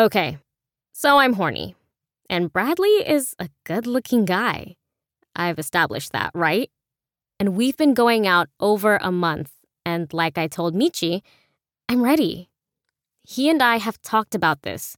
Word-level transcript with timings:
Okay, 0.00 0.38
so 0.92 1.18
I'm 1.18 1.34
horny. 1.34 1.76
And 2.30 2.50
Bradley 2.50 2.88
is 3.06 3.34
a 3.38 3.50
good 3.64 3.86
looking 3.86 4.24
guy. 4.24 4.76
I've 5.36 5.58
established 5.58 6.12
that, 6.12 6.30
right? 6.32 6.70
And 7.38 7.54
we've 7.54 7.76
been 7.76 7.92
going 7.92 8.26
out 8.26 8.48
over 8.60 8.98
a 9.02 9.12
month. 9.12 9.52
And 9.84 10.10
like 10.14 10.38
I 10.38 10.46
told 10.46 10.74
Michi, 10.74 11.20
I'm 11.86 12.00
ready. 12.00 12.48
He 13.28 13.50
and 13.50 13.62
I 13.62 13.76
have 13.76 14.00
talked 14.00 14.34
about 14.34 14.62
this. 14.62 14.96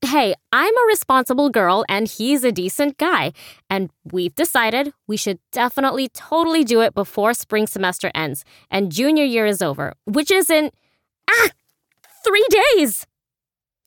Hey, 0.00 0.34
I'm 0.50 0.74
a 0.74 0.86
responsible 0.88 1.50
girl 1.50 1.84
and 1.86 2.08
he's 2.08 2.44
a 2.44 2.52
decent 2.52 2.96
guy. 2.96 3.34
And 3.68 3.90
we've 4.10 4.34
decided 4.34 4.94
we 5.06 5.18
should 5.18 5.38
definitely 5.52 6.08
totally 6.08 6.64
do 6.64 6.80
it 6.80 6.94
before 6.94 7.34
spring 7.34 7.66
semester 7.66 8.10
ends 8.14 8.42
and 8.70 8.90
junior 8.90 9.24
year 9.24 9.44
is 9.44 9.60
over, 9.60 9.92
which 10.06 10.30
is 10.30 10.48
in, 10.48 10.70
ah, 11.30 11.50
three 12.24 12.46
days. 12.74 13.06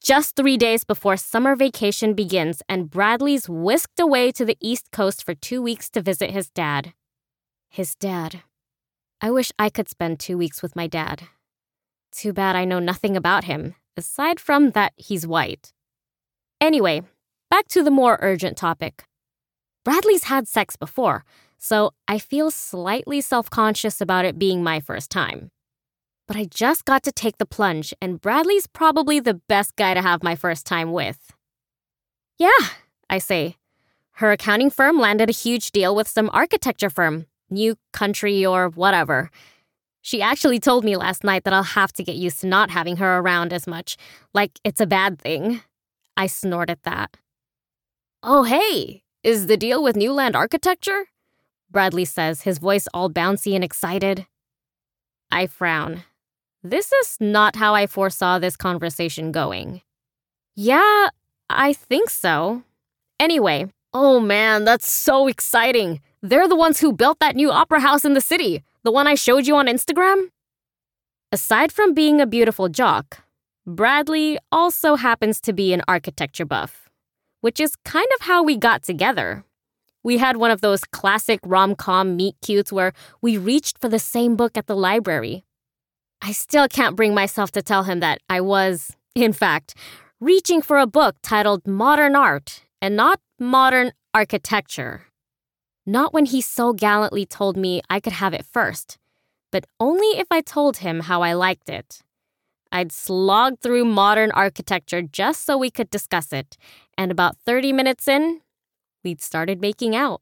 Just 0.07 0.37
three 0.37 0.55
days 0.55 0.85
before 0.85 1.17
summer 1.17 1.53
vacation 1.53 2.13
begins, 2.13 2.61
and 2.69 2.89
Bradley's 2.89 3.49
whisked 3.49 3.99
away 3.99 4.31
to 4.31 4.45
the 4.45 4.55
East 4.61 4.89
Coast 4.89 5.25
for 5.25 5.35
two 5.35 5.61
weeks 5.61 5.89
to 5.89 6.01
visit 6.01 6.31
his 6.31 6.49
dad. 6.49 6.93
His 7.67 7.93
dad. 7.93 8.41
I 9.19 9.31
wish 9.31 9.51
I 9.59 9.69
could 9.69 9.89
spend 9.89 10.21
two 10.21 10.37
weeks 10.37 10.61
with 10.61 10.77
my 10.77 10.87
dad. 10.87 11.23
Too 12.13 12.31
bad 12.31 12.55
I 12.55 12.63
know 12.63 12.79
nothing 12.79 13.17
about 13.17 13.43
him, 13.43 13.75
aside 13.97 14.39
from 14.39 14.71
that 14.71 14.93
he's 14.95 15.27
white. 15.27 15.73
Anyway, 16.61 17.01
back 17.49 17.67
to 17.67 17.83
the 17.83 17.91
more 17.91 18.17
urgent 18.21 18.55
topic. 18.55 19.03
Bradley's 19.83 20.23
had 20.31 20.47
sex 20.47 20.77
before, 20.77 21.25
so 21.57 21.91
I 22.07 22.17
feel 22.17 22.49
slightly 22.49 23.19
self 23.19 23.49
conscious 23.49 23.99
about 23.99 24.23
it 24.23 24.39
being 24.39 24.63
my 24.63 24.79
first 24.79 25.11
time. 25.11 25.51
But 26.27 26.35
I 26.35 26.45
just 26.45 26.83
got 26.85 27.03
to 27.03 27.11
take 27.11 27.37
the 27.37 27.45
plunge, 27.45 27.93
and 28.01 28.19
Bradley's 28.19 28.67
probably 28.67 29.19
the 29.19 29.35
best 29.35 29.75
guy 29.77 29.93
to 29.93 30.01
have 30.01 30.23
my 30.23 30.35
first 30.35 30.65
time 30.65 30.91
with. 30.91 31.33
Yeah, 32.37 32.49
I 33.09 33.17
say. 33.17 33.55
Her 34.13 34.31
accounting 34.31 34.69
firm 34.69 34.99
landed 34.99 35.29
a 35.29 35.33
huge 35.33 35.71
deal 35.71 35.95
with 35.95 36.07
some 36.07 36.29
architecture 36.33 36.89
firm, 36.89 37.27
new 37.49 37.77
country 37.93 38.45
or 38.45 38.69
whatever. 38.69 39.31
She 40.01 40.21
actually 40.21 40.59
told 40.59 40.83
me 40.83 40.95
last 40.97 41.23
night 41.23 41.43
that 41.43 41.53
I'll 41.53 41.63
have 41.63 41.93
to 41.93 42.03
get 42.03 42.15
used 42.15 42.39
to 42.41 42.47
not 42.47 42.71
having 42.71 42.97
her 42.97 43.19
around 43.19 43.53
as 43.53 43.67
much, 43.67 43.97
like 44.33 44.59
it's 44.63 44.81
a 44.81 44.87
bad 44.87 45.19
thing. 45.19 45.61
I 46.15 46.27
snorted 46.27 46.71
at 46.71 46.83
that. 46.83 47.17
Oh, 48.23 48.43
hey, 48.43 49.03
is 49.23 49.47
the 49.47 49.57
deal 49.57 49.83
with 49.83 49.95
Newland 49.95 50.35
Architecture? 50.35 51.05
Bradley 51.69 52.05
says, 52.05 52.41
his 52.41 52.57
voice 52.57 52.87
all 52.93 53.09
bouncy 53.09 53.53
and 53.53 53.63
excited. 53.63 54.25
I 55.29 55.47
frown. 55.47 56.03
This 56.63 56.91
is 56.91 57.17
not 57.19 57.55
how 57.55 57.75
I 57.75 57.87
foresaw 57.87 58.39
this 58.39 58.57
conversation 58.57 59.31
going. 59.31 59.81
Yeah, 60.55 61.09
I 61.49 61.73
think 61.73 62.09
so. 62.09 62.63
Anyway, 63.19 63.71
oh 63.93 64.19
man, 64.19 64.65
that's 64.65 64.91
so 64.91 65.27
exciting. 65.27 66.01
They're 66.21 66.47
the 66.47 66.55
ones 66.55 66.79
who 66.79 66.93
built 66.93 67.19
that 67.19 67.35
new 67.35 67.51
opera 67.51 67.79
house 67.79 68.03
in 68.03 68.15
the 68.15 68.21
city, 68.21 68.63
the 68.83 68.91
one 68.91 69.05
I 69.07 69.15
showed 69.15 69.45
you 69.45 69.55
on 69.55 69.67
Instagram. 69.67 70.29
Aside 71.31 71.71
from 71.71 71.93
being 71.93 72.19
a 72.19 72.25
beautiful 72.25 72.69
jock, 72.69 73.19
Bradley 73.65 74.39
also 74.51 74.95
happens 74.95 75.39
to 75.41 75.53
be 75.53 75.73
an 75.73 75.83
architecture 75.87 76.45
buff, 76.45 76.89
which 77.41 77.59
is 77.59 77.75
kind 77.85 78.07
of 78.15 78.25
how 78.25 78.43
we 78.43 78.57
got 78.57 78.81
together. 78.81 79.43
We 80.03 80.17
had 80.17 80.37
one 80.37 80.51
of 80.51 80.61
those 80.61 80.85
classic 80.85 81.39
rom 81.43 81.75
com 81.75 82.15
meet 82.15 82.35
cutes 82.41 82.71
where 82.71 82.93
we 83.21 83.37
reached 83.37 83.77
for 83.77 83.89
the 83.89 83.99
same 83.99 84.35
book 84.35 84.57
at 84.57 84.67
the 84.67 84.75
library 84.75 85.43
I 86.21 86.31
still 86.31 86.67
can't 86.67 86.95
bring 86.95 87.13
myself 87.13 87.51
to 87.51 87.61
tell 87.61 87.83
him 87.83 87.99
that 87.99 88.19
I 88.29 88.41
was, 88.41 88.95
in 89.15 89.33
fact, 89.33 89.75
reaching 90.19 90.61
for 90.61 90.79
a 90.79 90.87
book 90.87 91.15
titled 91.21 91.67
Modern 91.67 92.15
Art 92.15 92.63
and 92.81 92.95
not 92.95 93.19
Modern 93.39 93.91
Architecture. 94.13 95.05
Not 95.85 96.13
when 96.13 96.25
he 96.25 96.41
so 96.41 96.73
gallantly 96.73 97.25
told 97.25 97.55
me 97.55 97.81
I 97.89 97.99
could 97.99 98.13
have 98.13 98.33
it 98.33 98.45
first, 98.45 98.97
but 99.51 99.65
only 99.79 100.19
if 100.19 100.27
I 100.31 100.41
told 100.41 100.77
him 100.77 101.01
how 101.01 101.21
I 101.21 101.33
liked 101.33 101.69
it. 101.69 102.01
I'd 102.71 102.91
slogged 102.91 103.61
through 103.61 103.85
modern 103.85 104.31
architecture 104.31 105.01
just 105.01 105.45
so 105.45 105.57
we 105.57 105.71
could 105.71 105.89
discuss 105.89 106.33
it, 106.33 106.57
and 106.97 107.11
about 107.11 107.37
30 107.45 107.71
minutes 107.71 108.07
in, 108.07 108.41
we'd 109.03 109.21
started 109.21 109.61
making 109.61 109.95
out. 109.95 110.21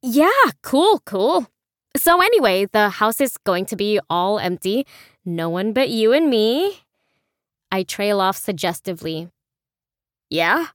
Yeah, 0.00 0.52
cool, 0.62 1.00
cool. 1.04 1.48
So, 1.96 2.20
anyway, 2.20 2.66
the 2.66 2.90
house 2.90 3.20
is 3.20 3.36
going 3.38 3.66
to 3.66 3.76
be 3.76 3.98
all 4.10 4.38
empty. 4.38 4.86
No 5.24 5.48
one 5.48 5.72
but 5.72 5.88
you 5.88 6.12
and 6.12 6.28
me. 6.28 6.80
I 7.72 7.82
trail 7.82 8.20
off 8.20 8.36
suggestively. 8.36 9.28
Yeah? 10.30 10.68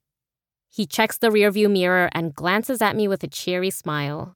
He 0.70 0.86
checks 0.86 1.18
the 1.18 1.30
rearview 1.30 1.72
mirror 1.72 2.10
and 2.14 2.34
glances 2.34 2.82
at 2.82 2.96
me 2.96 3.08
with 3.08 3.24
a 3.24 3.28
cheery 3.28 3.70
smile. 3.70 4.36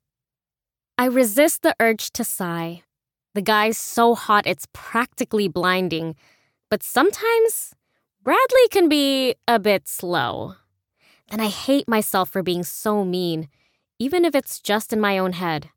I 0.97 1.05
resist 1.05 1.61
the 1.61 1.75
urge 1.79 2.11
to 2.11 2.23
sigh. 2.23 2.83
The 3.33 3.41
guy's 3.41 3.77
so 3.77 4.15
hot 4.15 4.47
it's 4.47 4.67
practically 4.73 5.47
blinding, 5.49 6.15
but 6.69 6.83
sometimes 6.83 7.73
Bradley 8.23 8.67
can 8.71 8.87
be 8.87 9.35
a 9.47 9.59
bit 9.59 9.87
slow. 9.87 10.55
Then 11.29 11.41
I 11.41 11.47
hate 11.47 11.87
myself 11.87 12.29
for 12.29 12.43
being 12.43 12.63
so 12.63 13.03
mean, 13.03 13.49
even 13.99 14.23
if 14.23 14.35
it's 14.35 14.59
just 14.59 14.93
in 14.93 15.01
my 15.01 15.17
own 15.17 15.33
head. 15.33 15.69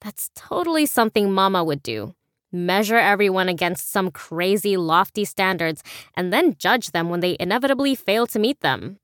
That's 0.00 0.30
totally 0.34 0.86
something 0.86 1.32
Mama 1.32 1.64
would 1.64 1.82
do. 1.82 2.14
Measure 2.52 2.96
everyone 2.96 3.48
against 3.48 3.90
some 3.90 4.10
crazy, 4.10 4.76
lofty 4.76 5.24
standards 5.24 5.82
and 6.14 6.32
then 6.32 6.54
judge 6.58 6.92
them 6.92 7.08
when 7.08 7.20
they 7.20 7.36
inevitably 7.40 7.94
fail 7.94 8.26
to 8.28 8.38
meet 8.38 8.60
them. 8.60 8.98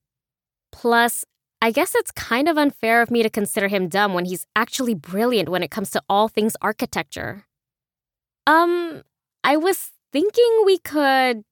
Plus, 0.70 1.24
I 1.60 1.70
guess 1.70 1.94
it's 1.94 2.10
kind 2.10 2.48
of 2.48 2.58
unfair 2.58 3.02
of 3.02 3.10
me 3.10 3.22
to 3.22 3.30
consider 3.30 3.68
him 3.68 3.88
dumb 3.88 4.14
when 4.14 4.24
he's 4.24 4.46
actually 4.56 4.94
brilliant 4.94 5.48
when 5.48 5.62
it 5.62 5.70
comes 5.70 5.90
to 5.90 6.02
all 6.08 6.28
things 6.28 6.56
architecture. 6.60 7.46
Um, 8.46 9.02
I 9.44 9.56
was 9.56 9.90
thinking 10.12 10.62
we 10.64 10.78
could, 10.78 11.44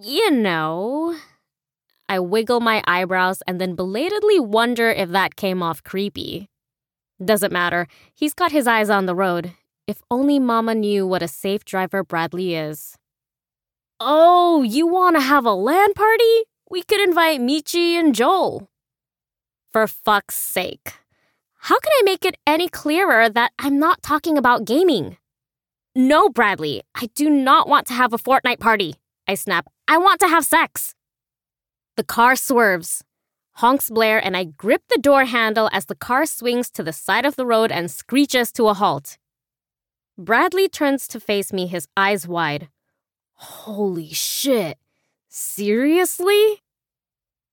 you 0.00 0.30
know. 0.30 1.16
I 2.08 2.18
wiggle 2.18 2.60
my 2.60 2.82
eyebrows 2.86 3.42
and 3.46 3.60
then 3.60 3.74
belatedly 3.74 4.40
wonder 4.40 4.90
if 4.90 5.10
that 5.10 5.36
came 5.36 5.62
off 5.62 5.82
creepy. 5.82 6.48
Doesn't 7.22 7.52
matter. 7.52 7.86
He's 8.14 8.34
got 8.34 8.52
his 8.52 8.66
eyes 8.66 8.88
on 8.88 9.06
the 9.06 9.14
road. 9.14 9.52
If 9.86 10.02
only 10.10 10.38
Mama 10.38 10.74
knew 10.74 11.06
what 11.06 11.22
a 11.22 11.28
safe 11.28 11.64
driver 11.64 12.02
Bradley 12.02 12.54
is. 12.54 12.96
Oh, 13.98 14.62
you 14.62 14.86
want 14.86 15.16
to 15.16 15.20
have 15.20 15.44
a 15.44 15.52
LAN 15.52 15.92
party? 15.92 16.44
We 16.70 16.82
could 16.82 17.00
invite 17.00 17.40
Michi 17.40 17.94
and 17.94 18.14
Joel. 18.14 18.68
For 19.72 19.86
fuck's 19.86 20.36
sake. 20.36 20.94
How 21.58 21.78
can 21.78 21.92
I 21.98 22.02
make 22.04 22.24
it 22.24 22.38
any 22.46 22.68
clearer 22.68 23.28
that 23.28 23.52
I'm 23.58 23.78
not 23.78 24.02
talking 24.02 24.38
about 24.38 24.64
gaming? 24.64 25.18
No, 25.94 26.30
Bradley, 26.30 26.82
I 26.94 27.10
do 27.14 27.28
not 27.28 27.68
want 27.68 27.86
to 27.88 27.92
have 27.92 28.14
a 28.14 28.18
Fortnite 28.18 28.60
party. 28.60 28.94
I 29.28 29.34
snap. 29.34 29.66
I 29.86 29.98
want 29.98 30.20
to 30.20 30.28
have 30.28 30.44
sex. 30.44 30.94
The 31.96 32.04
car 32.04 32.36
swerves 32.36 33.04
honks 33.60 33.90
blare, 33.90 34.18
and 34.24 34.36
I 34.36 34.44
grip 34.44 34.82
the 34.88 34.98
door 34.98 35.24
handle 35.26 35.68
as 35.72 35.86
the 35.86 35.94
car 35.94 36.24
swings 36.26 36.70
to 36.70 36.82
the 36.82 36.92
side 36.92 37.26
of 37.26 37.36
the 37.36 37.46
road 37.46 37.70
and 37.70 37.90
screeches 37.90 38.52
to 38.52 38.68
a 38.68 38.74
halt. 38.74 39.18
Bradley 40.18 40.68
turns 40.68 41.06
to 41.08 41.20
face 41.20 41.52
me, 41.52 41.66
his 41.66 41.86
eyes 41.96 42.26
wide. 42.26 42.68
Holy 43.34 44.12
shit. 44.12 44.78
Seriously? 45.28 46.62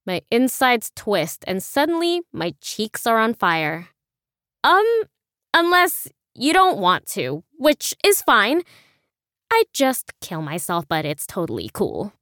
My 0.06 0.22
insides 0.31 0.91
twist, 0.96 1.44
and 1.47 1.62
suddenly 1.62 2.22
my 2.31 2.56
cheeks 2.62 3.06
are 3.06 3.19
on 3.19 3.34
fire. 3.34 3.88
Um, 4.63 4.85
unless 5.53 6.07
you 6.34 6.53
don't 6.53 6.78
want 6.78 7.06
to, 7.07 7.44
which 7.57 7.94
is 8.06 8.22
fine. 8.22 8.62
I 9.51 9.63
just 9.73 10.13
kill 10.22 10.41
myself, 10.41 10.85
but 10.88 11.06
it's 11.06 11.25
totally 11.25 11.69
cool. 11.73 12.13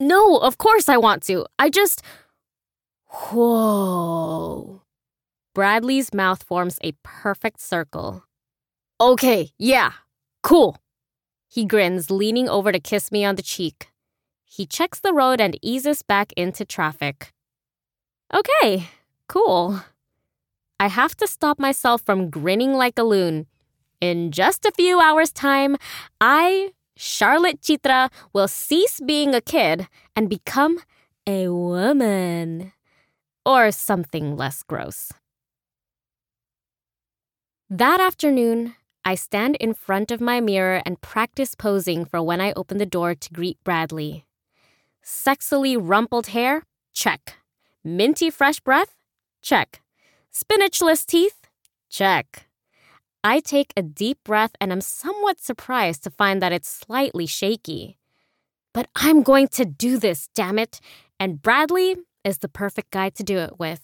No, 0.00 0.38
of 0.38 0.58
course 0.58 0.88
I 0.88 0.96
want 0.96 1.22
to. 1.24 1.46
I 1.58 1.70
just. 1.70 2.02
Whoa. 3.10 4.82
Bradley's 5.52 6.14
mouth 6.14 6.44
forms 6.44 6.78
a 6.82 6.92
perfect 7.02 7.60
circle. 7.60 8.24
Okay, 9.00 9.50
yeah, 9.58 9.92
cool. 10.44 10.76
He 11.48 11.64
grins, 11.64 12.10
leaning 12.10 12.48
over 12.48 12.70
to 12.70 12.78
kiss 12.78 13.10
me 13.10 13.24
on 13.24 13.34
the 13.34 13.42
cheek. 13.42 13.88
He 14.44 14.64
checks 14.64 15.00
the 15.00 15.12
road 15.12 15.40
and 15.40 15.58
eases 15.60 16.02
back 16.02 16.32
into 16.36 16.64
traffic. 16.64 17.32
Okay, 18.32 18.88
cool. 19.26 19.82
I 20.78 20.86
have 20.86 21.16
to 21.16 21.26
stop 21.26 21.58
myself 21.58 22.02
from 22.02 22.30
grinning 22.30 22.74
like 22.74 22.98
a 22.98 23.02
loon. 23.02 23.46
In 24.00 24.30
just 24.30 24.64
a 24.64 24.72
few 24.72 25.00
hours' 25.00 25.32
time, 25.32 25.76
I, 26.20 26.70
Sharlot 26.96 27.60
Citra, 27.60 28.08
will 28.32 28.48
cease 28.48 29.00
being 29.00 29.34
a 29.34 29.40
kid 29.40 29.88
and 30.14 30.30
become 30.30 30.78
a 31.26 31.48
woman 31.48 32.72
or 33.44 33.70
something 33.70 34.36
less 34.36 34.62
gross. 34.62 35.12
That 37.68 38.00
afternoon, 38.00 38.74
I 39.04 39.14
stand 39.14 39.56
in 39.56 39.74
front 39.74 40.10
of 40.10 40.20
my 40.20 40.40
mirror 40.40 40.82
and 40.84 41.00
practice 41.00 41.54
posing 41.54 42.04
for 42.04 42.22
when 42.22 42.40
I 42.40 42.52
open 42.52 42.78
the 42.78 42.86
door 42.86 43.14
to 43.14 43.32
greet 43.32 43.58
Bradley. 43.64 44.24
Sexily 45.04 45.76
rumpled 45.80 46.28
hair? 46.28 46.64
Check. 46.92 47.34
Minty 47.84 48.28
fresh 48.30 48.60
breath? 48.60 48.96
Check. 49.40 49.80
Spinachless 50.32 51.06
teeth? 51.06 51.48
Check. 51.88 52.46
I 53.22 53.40
take 53.40 53.72
a 53.76 53.82
deep 53.82 54.18
breath 54.24 54.52
and 54.60 54.72
am 54.72 54.80
somewhat 54.80 55.40
surprised 55.40 56.04
to 56.04 56.10
find 56.10 56.42
that 56.42 56.52
it's 56.52 56.68
slightly 56.68 57.26
shaky. 57.26 57.98
But 58.72 58.88
I'm 58.96 59.22
going 59.22 59.48
to 59.48 59.64
do 59.64 59.98
this, 59.98 60.28
damn 60.34 60.58
it, 60.58 60.80
and 61.18 61.42
Bradley 61.42 61.96
is 62.24 62.38
the 62.38 62.48
perfect 62.48 62.90
guy 62.90 63.10
to 63.10 63.22
do 63.22 63.38
it 63.38 63.58
with. 63.58 63.82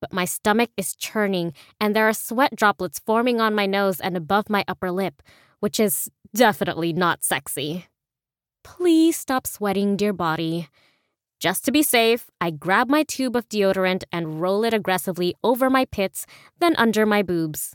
But 0.00 0.12
my 0.12 0.24
stomach 0.24 0.70
is 0.76 0.94
churning, 0.94 1.52
and 1.80 1.94
there 1.94 2.08
are 2.08 2.12
sweat 2.12 2.56
droplets 2.56 2.98
forming 2.98 3.40
on 3.40 3.54
my 3.54 3.66
nose 3.66 4.00
and 4.00 4.16
above 4.16 4.48
my 4.48 4.64
upper 4.66 4.90
lip, 4.90 5.22
which 5.60 5.78
is 5.78 6.10
definitely 6.34 6.92
not 6.92 7.22
sexy. 7.22 7.86
Please 8.64 9.16
stop 9.16 9.46
sweating, 9.46 9.96
dear 9.96 10.12
body. 10.12 10.68
Just 11.38 11.64
to 11.64 11.72
be 11.72 11.82
safe, 11.82 12.30
I 12.40 12.50
grab 12.50 12.90
my 12.90 13.02
tube 13.02 13.34
of 13.34 13.48
deodorant 13.48 14.04
and 14.12 14.40
roll 14.40 14.64
it 14.64 14.74
aggressively 14.74 15.34
over 15.42 15.70
my 15.70 15.86
pits, 15.86 16.26
then 16.58 16.74
under 16.76 17.06
my 17.06 17.22
boobs. 17.22 17.74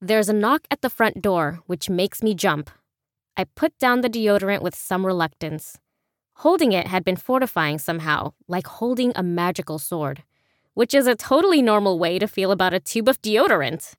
There's 0.00 0.28
a 0.28 0.34
knock 0.34 0.66
at 0.70 0.80
the 0.80 0.90
front 0.90 1.22
door, 1.22 1.60
which 1.66 1.90
makes 1.90 2.22
me 2.22 2.34
jump. 2.34 2.70
I 3.36 3.44
put 3.44 3.78
down 3.78 4.00
the 4.00 4.10
deodorant 4.10 4.62
with 4.62 4.74
some 4.74 5.04
reluctance. 5.04 5.78
Holding 6.38 6.72
it 6.72 6.86
had 6.86 7.04
been 7.04 7.16
fortifying 7.16 7.78
somehow, 7.78 8.32
like 8.48 8.66
holding 8.66 9.12
a 9.14 9.22
magical 9.22 9.78
sword, 9.78 10.24
which 10.74 10.94
is 10.94 11.06
a 11.06 11.14
totally 11.14 11.62
normal 11.62 11.98
way 11.98 12.18
to 12.18 12.26
feel 12.26 12.50
about 12.50 12.74
a 12.74 12.80
tube 12.80 13.08
of 13.08 13.22
deodorant. 13.22 13.94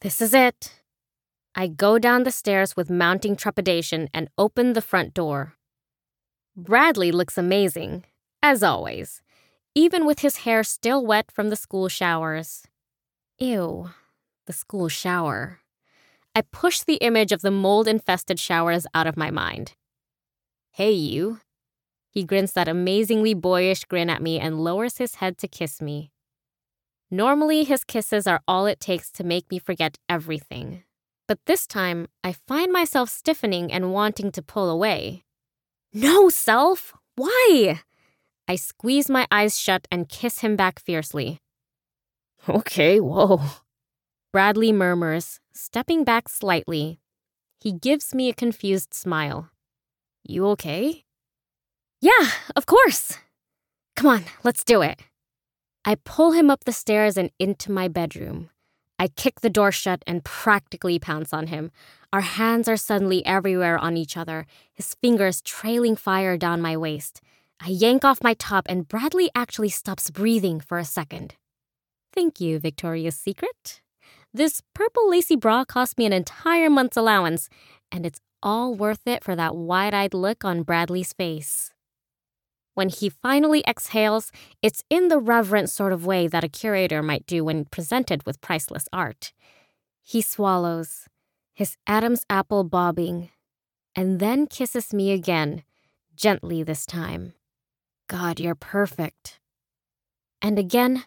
This 0.00 0.20
is 0.20 0.32
it. 0.32 0.80
I 1.54 1.68
go 1.68 1.98
down 1.98 2.24
the 2.24 2.30
stairs 2.30 2.76
with 2.76 2.90
mounting 2.90 3.36
trepidation 3.36 4.08
and 4.12 4.28
open 4.38 4.72
the 4.72 4.82
front 4.82 5.14
door. 5.14 5.54
Bradley 6.56 7.10
looks 7.10 7.36
amazing, 7.36 8.04
as 8.42 8.62
always, 8.62 9.22
even 9.74 10.06
with 10.06 10.20
his 10.20 10.38
hair 10.38 10.62
still 10.62 11.04
wet 11.04 11.30
from 11.30 11.50
the 11.50 11.56
school 11.56 11.88
showers. 11.88 12.62
Ew 13.38 13.90
the 14.46 14.52
school 14.52 14.88
shower. 14.88 15.60
I 16.34 16.42
push 16.42 16.80
the 16.80 16.96
image 16.96 17.32
of 17.32 17.42
the 17.42 17.50
mold 17.50 17.88
infested 17.88 18.38
showers 18.38 18.86
out 18.94 19.06
of 19.06 19.16
my 19.16 19.30
mind. 19.30 19.74
Hey, 20.76 20.90
you. 20.90 21.38
He 22.10 22.24
grins 22.24 22.50
that 22.54 22.66
amazingly 22.66 23.32
boyish 23.32 23.84
grin 23.84 24.10
at 24.10 24.20
me 24.20 24.40
and 24.40 24.58
lowers 24.58 24.98
his 24.98 25.14
head 25.14 25.38
to 25.38 25.46
kiss 25.46 25.80
me. 25.80 26.10
Normally, 27.12 27.62
his 27.62 27.84
kisses 27.84 28.26
are 28.26 28.40
all 28.48 28.66
it 28.66 28.80
takes 28.80 29.12
to 29.12 29.22
make 29.22 29.48
me 29.52 29.60
forget 29.60 29.98
everything. 30.08 30.82
But 31.28 31.38
this 31.46 31.68
time, 31.68 32.08
I 32.24 32.32
find 32.32 32.72
myself 32.72 33.08
stiffening 33.08 33.70
and 33.70 33.92
wanting 33.92 34.32
to 34.32 34.42
pull 34.42 34.68
away. 34.68 35.22
No, 35.92 36.28
self! 36.28 36.92
Why? 37.14 37.82
I 38.48 38.56
squeeze 38.56 39.08
my 39.08 39.28
eyes 39.30 39.56
shut 39.56 39.86
and 39.92 40.08
kiss 40.08 40.40
him 40.40 40.56
back 40.56 40.80
fiercely. 40.80 41.38
Okay, 42.48 42.98
whoa. 42.98 43.42
Bradley 44.32 44.72
murmurs, 44.72 45.38
stepping 45.52 46.02
back 46.02 46.28
slightly. 46.28 46.98
He 47.60 47.70
gives 47.70 48.12
me 48.12 48.28
a 48.28 48.34
confused 48.34 48.92
smile. 48.92 49.52
You 50.24 50.46
okay? 50.48 51.04
Yeah, 52.00 52.30
of 52.56 52.66
course. 52.66 53.18
Come 53.94 54.10
on, 54.10 54.24
let's 54.42 54.64
do 54.64 54.82
it. 54.82 55.00
I 55.84 55.96
pull 55.96 56.32
him 56.32 56.50
up 56.50 56.64
the 56.64 56.72
stairs 56.72 57.16
and 57.18 57.30
into 57.38 57.70
my 57.70 57.88
bedroom. 57.88 58.48
I 58.98 59.08
kick 59.08 59.40
the 59.42 59.50
door 59.50 59.70
shut 59.70 60.02
and 60.06 60.24
practically 60.24 60.98
pounce 60.98 61.34
on 61.34 61.48
him. 61.48 61.70
Our 62.12 62.22
hands 62.22 62.68
are 62.68 62.76
suddenly 62.76 63.24
everywhere 63.26 63.76
on 63.76 63.96
each 63.96 64.16
other, 64.16 64.46
his 64.72 64.94
fingers 64.94 65.42
trailing 65.42 65.96
fire 65.96 66.38
down 66.38 66.62
my 66.62 66.76
waist. 66.76 67.20
I 67.60 67.68
yank 67.68 68.04
off 68.04 68.22
my 68.22 68.34
top, 68.34 68.66
and 68.68 68.88
Bradley 68.88 69.30
actually 69.34 69.68
stops 69.68 70.10
breathing 70.10 70.60
for 70.60 70.78
a 70.78 70.84
second. 70.84 71.34
Thank 72.14 72.40
you, 72.40 72.58
Victoria's 72.58 73.16
Secret. 73.16 73.82
This 74.32 74.62
purple 74.74 75.10
lacy 75.10 75.36
bra 75.36 75.64
cost 75.64 75.98
me 75.98 76.06
an 76.06 76.12
entire 76.12 76.70
month's 76.70 76.96
allowance, 76.96 77.48
and 77.92 78.06
it's 78.06 78.20
all 78.44 78.74
worth 78.74 79.06
it 79.06 79.24
for 79.24 79.34
that 79.34 79.56
wide 79.56 79.94
eyed 79.94 80.14
look 80.14 80.44
on 80.44 80.62
Bradley's 80.62 81.12
face. 81.12 81.72
When 82.74 82.90
he 82.90 83.08
finally 83.08 83.64
exhales, 83.66 84.30
it's 84.62 84.84
in 84.90 85.08
the 85.08 85.18
reverent 85.18 85.70
sort 85.70 85.92
of 85.92 86.06
way 86.06 86.28
that 86.28 86.44
a 86.44 86.48
curator 86.48 87.02
might 87.02 87.26
do 87.26 87.44
when 87.44 87.64
presented 87.64 88.24
with 88.26 88.40
priceless 88.40 88.86
art. 88.92 89.32
He 90.02 90.20
swallows, 90.20 91.08
his 91.54 91.76
Adam's 91.86 92.26
apple 92.28 92.62
bobbing, 92.62 93.30
and 93.96 94.20
then 94.20 94.46
kisses 94.46 94.92
me 94.92 95.10
again, 95.10 95.62
gently 96.14 96.62
this 96.62 96.84
time. 96.84 97.32
God, 98.08 98.38
you're 98.38 98.54
perfect. 98.54 99.40
And 100.42 100.58
again, 100.58 101.04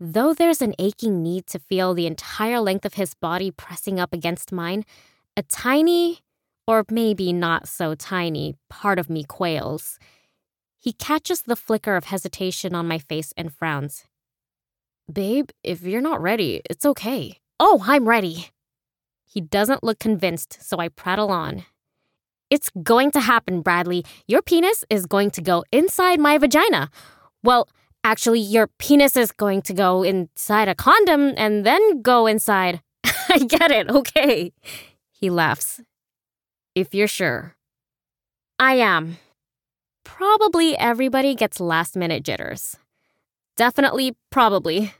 Though 0.00 0.34
there's 0.34 0.60
an 0.60 0.74
aching 0.78 1.22
need 1.22 1.46
to 1.46 1.58
feel 1.58 1.94
the 1.94 2.06
entire 2.06 2.60
length 2.60 2.84
of 2.84 2.94
his 2.94 3.14
body 3.14 3.50
pressing 3.50 4.00
up 4.00 4.12
against 4.12 4.52
mine, 4.52 4.84
a 5.36 5.42
tiny, 5.42 6.20
or 6.66 6.84
maybe 6.90 7.32
not 7.32 7.68
so 7.68 7.94
tiny, 7.94 8.54
part 8.68 8.98
of 8.98 9.10
me 9.10 9.24
quails. 9.24 9.98
He 10.78 10.92
catches 10.92 11.42
the 11.42 11.56
flicker 11.56 11.96
of 11.96 12.04
hesitation 12.04 12.74
on 12.74 12.88
my 12.88 12.98
face 12.98 13.32
and 13.36 13.52
frowns. 13.52 14.04
Babe, 15.12 15.50
if 15.62 15.82
you're 15.82 16.00
not 16.00 16.22
ready, 16.22 16.62
it's 16.68 16.86
okay. 16.86 17.38
Oh, 17.60 17.84
I'm 17.86 18.08
ready. 18.08 18.48
He 19.24 19.40
doesn't 19.40 19.84
look 19.84 19.98
convinced, 19.98 20.58
so 20.62 20.78
I 20.78 20.88
prattle 20.88 21.30
on. 21.30 21.64
It's 22.50 22.70
going 22.82 23.10
to 23.12 23.20
happen, 23.20 23.62
Bradley. 23.62 24.04
Your 24.26 24.42
penis 24.42 24.84
is 24.88 25.06
going 25.06 25.30
to 25.32 25.42
go 25.42 25.64
inside 25.72 26.20
my 26.20 26.38
vagina. 26.38 26.90
Well, 27.42 27.68
Actually, 28.04 28.40
your 28.40 28.66
penis 28.78 29.16
is 29.16 29.32
going 29.32 29.62
to 29.62 29.72
go 29.72 30.02
inside 30.02 30.68
a 30.68 30.74
condom 30.74 31.32
and 31.38 31.64
then 31.64 32.02
go 32.02 32.26
inside. 32.26 32.82
I 33.30 33.38
get 33.38 33.70
it, 33.70 33.88
okay. 33.88 34.52
He 35.10 35.30
laughs. 35.30 35.80
If 36.74 36.92
you're 36.92 37.06
sure. 37.06 37.54
I 38.58 38.74
am. 38.74 39.18
Probably 40.04 40.76
everybody 40.76 41.36
gets 41.36 41.60
last 41.60 41.96
minute 41.96 42.24
jitters. 42.24 42.76
Definitely, 43.56 44.16
probably. 44.30 44.92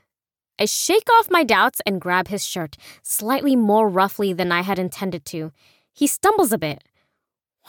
I 0.57 0.65
shake 0.65 1.09
off 1.11 1.29
my 1.29 1.43
doubts 1.43 1.81
and 1.85 1.99
grab 1.99 2.29
his 2.29 2.45
shirt, 2.45 2.77
slightly 3.03 3.57
more 3.57 3.89
roughly 3.89 4.31
than 4.31 4.53
I 4.53 4.61
had 4.61 4.79
intended 4.79 5.25
to. 5.25 5.51
He 5.91 6.07
stumbles 6.07 6.53
a 6.53 6.57
bit. 6.57 6.81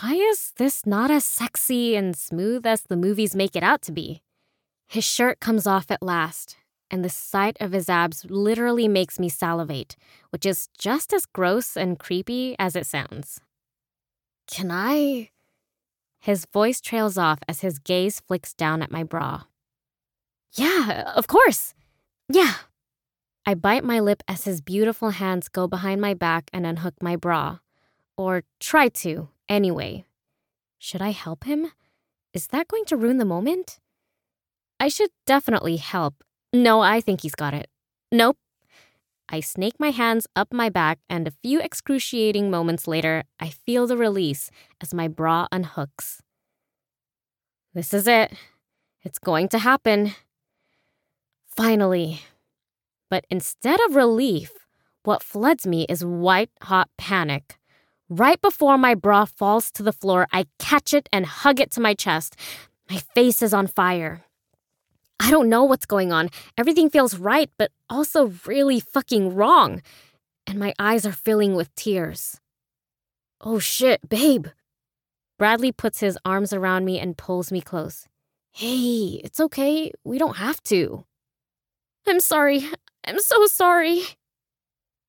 Why 0.00 0.14
is 0.14 0.52
this 0.56 0.87
not 0.87 1.11
as 1.11 1.25
sexy 1.25 1.97
and 1.97 2.17
smooth 2.17 2.64
as 2.64 2.82
the 2.82 2.97
movies 2.97 3.35
make 3.35 3.56
it 3.56 3.64
out 3.64 3.82
to 3.82 3.92
be? 3.92 4.23
His 4.87 5.04
shirt 5.04 5.40
comes 5.40 5.66
off 5.66 5.90
at 5.90 6.00
last, 6.00 6.57
and 6.92 7.04
the 7.04 7.09
sight 7.09 7.57
of 7.59 7.73
his 7.73 7.88
abs 7.88 8.25
literally 8.28 8.87
makes 8.87 9.19
me 9.19 9.28
salivate, 9.28 9.97
which 10.31 10.47
is 10.47 10.69
just 10.78 11.12
as 11.12 11.26
gross 11.26 11.76
and 11.76 11.99
creepy 11.99 12.54
as 12.57 12.76
it 12.76 12.87
sounds. 12.87 13.40
Can 14.47 14.71
I? 14.71 15.31
His 16.21 16.47
voice 16.53 16.81
trails 16.81 17.19
off 17.19 17.38
as 17.49 17.61
his 17.61 17.79
gaze 17.79 18.21
flicks 18.21 18.53
down 18.53 18.83
at 18.83 18.91
my 18.91 19.05
bra. 19.05 19.45
Yeah, 20.53 21.12
of 21.15 21.26
course. 21.26 21.75
Yeah. 22.29 22.55
I 23.45 23.55
bite 23.55 23.85
my 23.85 24.00
lip 24.00 24.23
as 24.26 24.45
his 24.45 24.61
beautiful 24.61 25.11
hands 25.11 25.49
go 25.49 25.69
behind 25.69 26.00
my 26.00 26.15
back 26.15 26.50
and 26.53 26.67
unhook 26.67 26.95
my 27.00 27.15
bra. 27.15 27.59
Or 28.17 28.43
try 28.59 28.88
to, 28.88 29.29
anyway. 29.49 30.05
Should 30.79 31.03
I 31.03 31.11
help 31.11 31.45
him? 31.45 31.73
Is 32.35 32.49
that 32.49 32.69
going 32.69 32.85
to 32.87 32.97
ruin 32.97 33.19
the 33.19 33.25
moment? 33.25 33.79
I 34.81 34.88
should 34.88 35.11
definitely 35.26 35.76
help. 35.76 36.25
No, 36.53 36.81
I 36.81 37.00
think 37.00 37.23
he's 37.23 37.35
got 37.35 37.55
it. 37.55 37.69
Nope. 38.11 38.37
I 39.28 39.40
snake 39.40 39.75
my 39.78 39.90
hands 39.90 40.26
up 40.37 40.52
my 40.52 40.68
back, 40.68 40.99
and 41.09 41.26
a 41.26 41.33
few 41.42 41.61
excruciating 41.61 42.50
moments 42.50 42.87
later, 42.87 43.25
I 43.40 43.49
feel 43.49 43.87
the 43.87 43.97
release 43.97 44.50
as 44.80 44.95
my 44.95 45.09
bra 45.09 45.49
unhooks. 45.52 46.21
This 47.75 47.92
is 47.92 48.06
it. 48.06 48.33
It's 49.02 49.18
going 49.18 49.49
to 49.49 49.59
happen. 49.59 50.14
Finally. 51.47 52.21
But 53.11 53.25
instead 53.30 53.80
of 53.87 53.97
relief, 53.97 54.66
what 55.02 55.23
floods 55.23 55.66
me 55.66 55.87
is 55.88 56.04
white 56.04 56.50
hot 56.62 56.88
panic. 56.99 57.59
Right 58.09 58.40
before 58.40 58.78
my 58.78 58.95
bra 58.95 59.25
falls 59.25 59.71
to 59.73 59.83
the 59.83 59.92
floor, 59.92 60.26
I 60.33 60.47
catch 60.59 60.95
it 60.95 61.09
and 61.12 61.26
hug 61.26 61.61
it 61.61 61.71
to 61.73 61.80
my 61.80 61.95
chest. 61.95 62.37
My 62.88 62.99
face 63.14 63.42
is 63.42 63.52
on 63.52 63.66
fire. 63.66 64.25
I 65.18 65.30
don't 65.30 65.49
know 65.49 65.64
what's 65.64 65.87
going 65.87 66.12
on. 66.12 66.30
Everything 66.56 66.90
feels 66.90 67.18
right, 67.18 67.50
but 67.58 67.70
also 67.88 68.32
really 68.46 68.80
fucking 68.80 69.35
wrong. 69.35 69.82
And 70.46 70.58
my 70.58 70.75
eyes 70.78 71.04
are 71.06 71.12
filling 71.12 71.54
with 71.54 71.75
tears. 71.75 72.40
Oh 73.40 73.58
shit, 73.58 74.08
babe. 74.08 74.46
Bradley 75.38 75.73
puts 75.73 76.00
his 76.00 76.18
arms 76.25 76.52
around 76.52 76.85
me 76.85 76.99
and 76.99 77.16
pulls 77.16 77.52
me 77.52 77.61
close. 77.61 78.06
Hey, 78.52 79.20
it's 79.23 79.40
okay. 79.40 79.92
We 80.04 80.18
don't 80.18 80.37
have 80.37 80.62
to. 80.64 81.04
I'm 82.06 82.20
sorry. 82.20 82.64
I'm 83.06 83.20
so 83.20 83.46
sorry. 83.46 84.02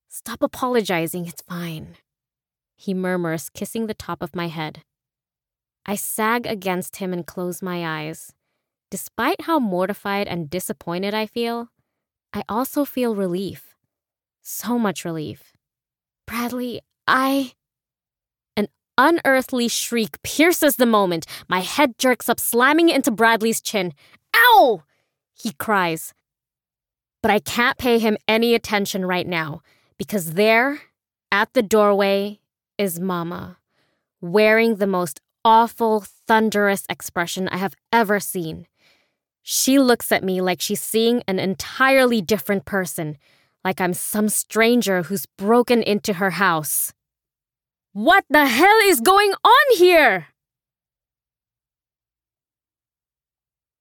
Stop 0.09 0.41
apologizing. 0.41 1.27
It's 1.27 1.41
fine. 1.41 1.95
He 2.75 2.93
murmurs, 2.93 3.49
kissing 3.49 3.87
the 3.87 3.93
top 3.93 4.21
of 4.21 4.35
my 4.35 4.47
head. 4.47 4.83
I 5.85 5.95
sag 5.95 6.45
against 6.45 6.97
him 6.97 7.13
and 7.13 7.25
close 7.25 7.61
my 7.61 7.85
eyes. 7.85 8.33
Despite 8.89 9.41
how 9.41 9.59
mortified 9.59 10.27
and 10.27 10.49
disappointed 10.49 11.13
I 11.13 11.25
feel, 11.25 11.69
I 12.33 12.43
also 12.47 12.85
feel 12.85 13.15
relief. 13.15 13.75
So 14.41 14.79
much 14.79 15.03
relief. 15.03 15.53
Bradley, 16.25 16.81
I. 17.05 17.53
An 18.55 18.67
unearthly 18.97 19.67
shriek 19.67 20.21
pierces 20.23 20.77
the 20.77 20.85
moment. 20.85 21.25
My 21.49 21.59
head 21.59 21.97
jerks 21.97 22.29
up, 22.29 22.39
slamming 22.39 22.87
into 22.87 23.11
Bradley's 23.11 23.59
chin. 23.61 23.93
Ow! 24.33 24.83
He 25.33 25.51
cries. 25.51 26.13
But 27.21 27.31
I 27.31 27.39
can't 27.39 27.77
pay 27.77 27.99
him 27.99 28.17
any 28.27 28.55
attention 28.55 29.05
right 29.05 29.27
now 29.27 29.61
because 29.97 30.33
there, 30.33 30.79
at 31.29 31.51
the 31.53 31.61
doorway, 31.61 32.39
is 32.77 32.99
Mama, 32.99 33.57
wearing 34.21 34.75
the 34.75 34.87
most 34.87 35.19
awful, 35.43 36.05
thunderous 36.27 36.85
expression 36.89 37.47
I 37.49 37.57
have 37.57 37.75
ever 37.91 38.19
seen. 38.19 38.67
She 39.49 39.79
looks 39.79 40.11
at 40.11 40.25
me 40.25 40.41
like 40.41 40.59
she's 40.59 40.81
seeing 40.81 41.23
an 41.25 41.39
entirely 41.39 42.21
different 42.21 42.65
person, 42.65 43.15
like 43.63 43.79
I'm 43.79 43.93
some 43.93 44.27
stranger 44.27 45.03
who's 45.03 45.25
broken 45.25 45.81
into 45.81 46.15
her 46.15 46.31
house. 46.31 46.91
What 47.93 48.25
the 48.29 48.45
hell 48.45 48.77
is 48.83 48.99
going 48.99 49.31
on 49.45 49.77
here? 49.77 50.27